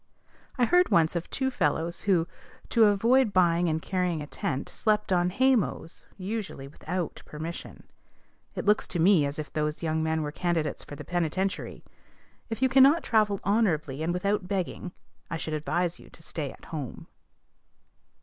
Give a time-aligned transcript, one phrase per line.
[0.57, 2.27] I heard once of two fellows, who,
[2.69, 7.83] to avoid buying and carrying a tent, slept on hay mows, usually without permission.
[8.55, 11.83] It looks to me as if those young men were candidates for the penitentiary.
[12.49, 14.91] If you cannot travel honorably, and without begging,
[15.29, 17.05] I should advise you to stay at home.